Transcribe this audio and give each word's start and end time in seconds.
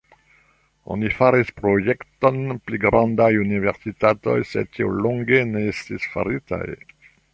Oni 0.95 1.09
faris 1.17 1.51
projektojn 1.59 2.55
pri 2.69 2.79
pliaj 2.87 3.29
universitatoj, 3.43 4.35
sed 4.53 4.73
tio 4.79 4.89
longe 5.07 5.43
ne 5.53 5.63
estis 5.75 6.09
faritaj. 6.15 6.65